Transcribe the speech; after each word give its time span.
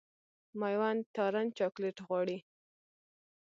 مېوند 0.59 1.01
تارڼ 1.15 1.35
چاکلېټ 1.57 1.97
غواړي. 2.07 2.37